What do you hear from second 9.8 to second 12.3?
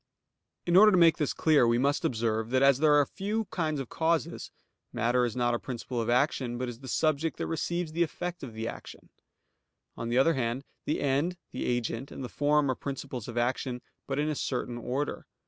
On the other hand, the end, the agent, and the